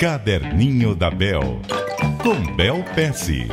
[0.00, 1.60] Caderninho da Bel,
[2.22, 3.46] com Bel Pesce.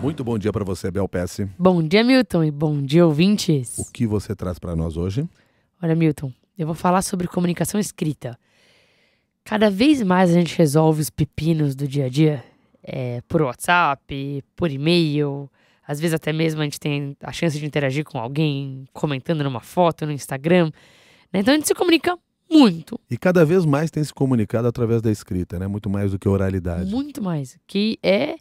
[0.00, 1.46] Muito bom dia para você, Bel Pesce.
[1.58, 3.76] Bom dia, Milton, e bom dia, ouvintes.
[3.76, 5.28] O que você traz para nós hoje?
[5.82, 8.38] Olha, Milton, eu vou falar sobre comunicação escrita.
[9.44, 12.42] Cada vez mais a gente resolve os pepinos do dia a dia
[12.82, 15.46] é, por WhatsApp, por e-mail.
[15.86, 19.60] Às vezes até mesmo a gente tem a chance de interagir com alguém comentando numa
[19.60, 20.70] foto no Instagram.
[21.32, 21.40] Né?
[21.40, 22.18] Então a gente se comunica
[22.50, 22.98] muito.
[23.10, 25.66] E cada vez mais tem se comunicado através da escrita, né?
[25.66, 26.90] Muito mais do que oralidade.
[26.90, 27.58] Muito mais.
[27.66, 28.36] Que é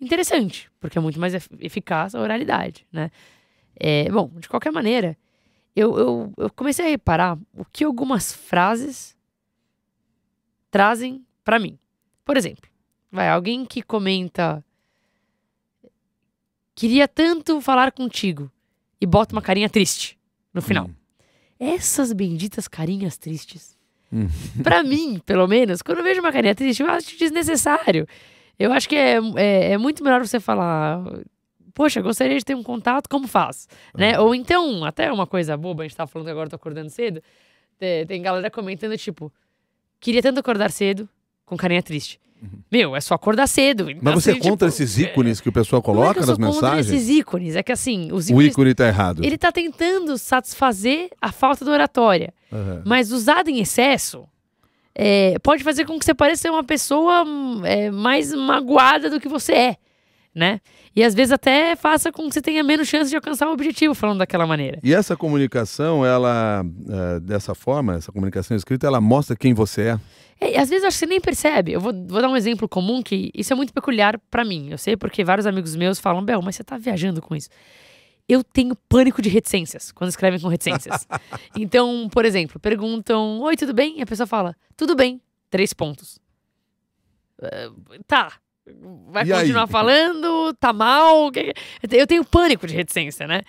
[0.00, 3.10] interessante, porque é muito mais eficaz a oralidade, né?
[3.78, 5.16] É, bom, de qualquer maneira,
[5.74, 9.16] eu, eu, eu comecei a reparar o que algumas frases
[10.70, 11.78] trazem para mim.
[12.24, 12.68] Por exemplo,
[13.10, 14.64] vai alguém que comenta
[16.80, 18.50] queria tanto falar contigo
[18.98, 20.18] e bota uma carinha triste
[20.52, 20.86] no final.
[20.86, 20.94] Hum.
[21.58, 23.76] Essas benditas carinhas tristes.
[24.10, 24.28] Hum.
[24.64, 28.08] para mim, pelo menos, quando eu vejo uma carinha triste, eu acho desnecessário.
[28.58, 31.04] Eu acho que é, é, é, muito melhor você falar.
[31.74, 33.68] Poxa, gostaria de ter um contato, como faz?
[33.92, 34.00] Uhum.
[34.00, 34.18] Né?
[34.18, 37.22] Ou então, até uma coisa boba, a gente tava falando agora tô acordando cedo.
[37.78, 39.30] Tem, tem galera comentando, tipo,
[40.00, 41.06] queria tanto acordar cedo,
[41.44, 42.18] com carinha triste.
[42.70, 43.86] Meu, é só acordar cedo.
[44.00, 46.86] Mas você assim, é contra tipo, esses ícones que o pessoal coloca é nas mensagens?
[46.86, 47.56] esses ícones.
[47.56, 49.24] É que assim, os ícones, o ícone tá errado.
[49.24, 52.32] Ele tá tentando satisfazer a falta da oratória.
[52.50, 52.82] Uhum.
[52.84, 54.24] Mas usado em excesso,
[54.94, 57.24] é, pode fazer com que você pareça uma pessoa
[57.64, 59.76] é, mais magoada do que você é,
[60.34, 60.60] né?
[60.94, 63.94] E às vezes até faça com que você tenha menos chance de alcançar o objetivo
[63.94, 64.78] falando daquela maneira.
[64.82, 70.00] E essa comunicação, ela, é, dessa forma, essa comunicação escrita, ela mostra quem você é?
[70.40, 71.72] É, às vezes acho que você nem percebe.
[71.72, 74.68] Eu vou, vou dar um exemplo comum que isso é muito peculiar para mim.
[74.70, 77.48] Eu sei porque vários amigos meus falam, Bel, mas você tá viajando com isso
[78.30, 81.04] eu tenho pânico de reticências quando escrevem com reticências.
[81.56, 83.98] então, por exemplo, perguntam: Oi, tudo bem?
[83.98, 85.20] E a pessoa fala: Tudo bem.
[85.50, 86.20] Três pontos.
[87.40, 88.34] Uh, tá.
[89.08, 89.68] Vai e continuar aí?
[89.68, 90.54] falando?
[90.54, 91.30] Tá mal?
[91.90, 93.42] Eu tenho pânico de reticência, né?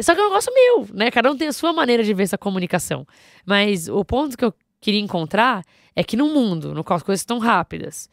[0.00, 1.10] Só que é um negócio meu, né?
[1.10, 3.06] Cada um tem a sua maneira de ver essa comunicação.
[3.46, 5.62] Mas o ponto que eu queria encontrar
[5.94, 8.08] é que num mundo no qual as coisas estão rápidas,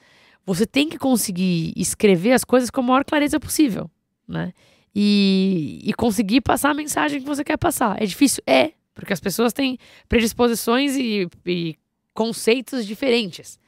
[0.45, 3.89] você tem que conseguir escrever as coisas com a maior clareza possível,
[4.27, 4.53] né?
[4.95, 8.01] e, e conseguir passar a mensagem que você quer passar.
[8.01, 8.43] É difícil?
[8.45, 9.77] É, porque as pessoas têm
[10.07, 11.75] predisposições e, e
[12.13, 13.59] conceitos diferentes.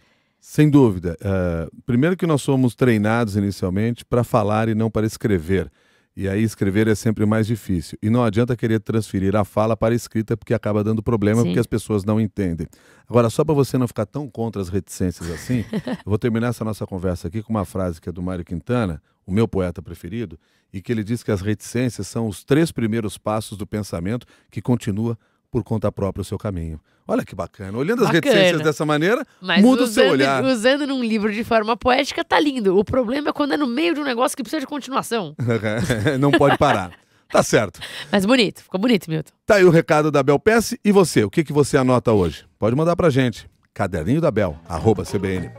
[0.45, 1.17] Sem dúvida.
[1.21, 5.71] Uh, primeiro que nós somos treinados inicialmente para falar e não para escrever.
[6.17, 7.97] E aí escrever é sempre mais difícil.
[8.03, 11.47] E não adianta querer transferir a fala para a escrita porque acaba dando problema Sim.
[11.47, 12.67] porque as pessoas não entendem.
[13.07, 16.65] Agora, só para você não ficar tão contra as reticências assim, eu vou terminar essa
[16.65, 20.37] nossa conversa aqui com uma frase que é do Mário Quintana, o meu poeta preferido,
[20.73, 24.61] e que ele diz que as reticências são os três primeiros passos do pensamento que
[24.61, 25.17] continua
[25.53, 26.81] por conta própria o seu caminho.
[27.07, 27.77] Olha que bacana.
[27.77, 28.17] Olhando bacana.
[28.17, 30.43] as reticências dessa maneira, Mas muda usando, o seu olhar.
[30.43, 32.75] Usando num livro de forma poética, tá lindo.
[32.75, 35.35] O problema é quando é no meio de um negócio que precisa de continuação.
[36.19, 36.91] Não pode parar.
[37.29, 37.79] Tá certo.
[38.11, 39.31] Mas bonito, ficou bonito, Milton.
[39.45, 40.79] Tá aí o recado da Bel Pesce.
[40.83, 42.45] E você, o que, que você anota hoje?
[42.57, 43.47] Pode mandar pra gente.
[43.75, 45.51] Caderninho da Bel, arroba cbn.com.br.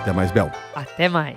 [0.00, 0.50] Até mais, Bel.
[0.74, 1.36] Até mais.